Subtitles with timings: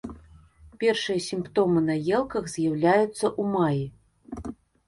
[0.83, 3.83] Першыя сімптомы на елках з'яўляюцца ў маі.